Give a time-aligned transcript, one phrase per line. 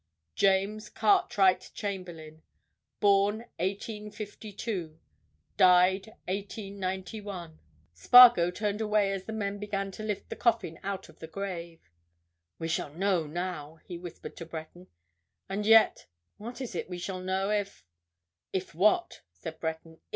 [0.33, 2.41] JAMES CARTWRIGHT CHAMBERLAYNE
[2.99, 4.97] Born 1852
[5.57, 7.59] Died 1891
[7.93, 11.87] Spargo turned away as the men began to lift the coffin out of the grave.
[12.57, 14.87] "We shall know now!" he whispered to Breton.
[15.47, 17.85] "And yet—what is it we shall know if——"
[18.51, 19.99] "If what?" said Breton.